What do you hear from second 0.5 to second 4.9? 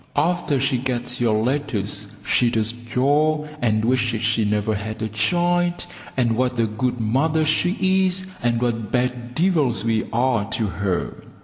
she gets your letters she does jaw, and wishes she never